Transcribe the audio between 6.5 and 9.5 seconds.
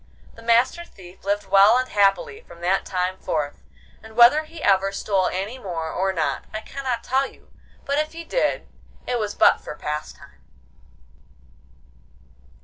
I cannot tell you, but if he did it was